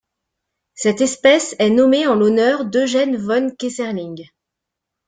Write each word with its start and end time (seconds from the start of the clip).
Cette 0.73 1.01
espèce 1.01 1.55
est 1.59 1.69
nommée 1.69 2.07
en 2.07 2.15
l'honneur 2.15 2.65
d'Eugen 2.65 3.15
von 3.17 3.51
Keyserling. 3.55 4.31